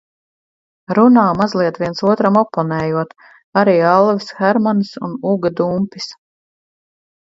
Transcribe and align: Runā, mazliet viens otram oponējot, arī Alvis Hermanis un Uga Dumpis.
Runā, 0.99 1.25
mazliet 1.41 1.77
viens 1.83 2.01
otram 2.13 2.41
oponējot, 2.43 3.15
arī 3.63 3.79
Alvis 3.93 4.35
Hermanis 4.43 4.99
un 5.11 5.19
Uga 5.37 5.57
Dumpis. 5.63 6.15